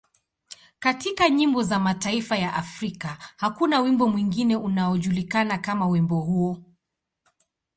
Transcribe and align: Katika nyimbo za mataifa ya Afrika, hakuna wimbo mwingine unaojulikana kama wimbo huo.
Katika 0.79 1.29
nyimbo 1.29 1.63
za 1.63 1.79
mataifa 1.79 2.35
ya 2.37 2.53
Afrika, 2.53 3.17
hakuna 3.37 3.79
wimbo 3.79 4.07
mwingine 4.07 4.55
unaojulikana 4.55 5.57
kama 5.57 5.87
wimbo 5.87 6.19
huo. 6.19 6.63